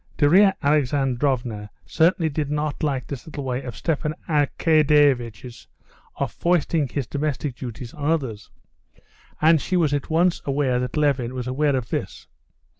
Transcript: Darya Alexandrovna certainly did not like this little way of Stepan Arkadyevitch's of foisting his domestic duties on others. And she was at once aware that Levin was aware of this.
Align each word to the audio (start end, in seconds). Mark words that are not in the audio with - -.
Darya 0.17 0.55
Alexandrovna 0.63 1.69
certainly 1.85 2.27
did 2.27 2.49
not 2.49 2.81
like 2.81 3.05
this 3.05 3.27
little 3.27 3.43
way 3.43 3.61
of 3.61 3.75
Stepan 3.77 4.15
Arkadyevitch's 4.27 5.67
of 6.15 6.31
foisting 6.31 6.87
his 6.87 7.05
domestic 7.05 7.55
duties 7.55 7.93
on 7.93 8.09
others. 8.09 8.49
And 9.43 9.61
she 9.61 9.77
was 9.77 9.93
at 9.93 10.09
once 10.09 10.41
aware 10.43 10.79
that 10.79 10.97
Levin 10.97 11.35
was 11.35 11.45
aware 11.45 11.75
of 11.75 11.89
this. 11.89 12.25